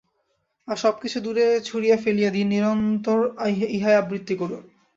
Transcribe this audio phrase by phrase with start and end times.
[0.67, 3.19] আর সব কিছু দূরে ছুঁড়িয়া ফেলিয়া দিন, নিরন্তর
[3.75, 4.63] ইহাই আবৃত্তি করুন।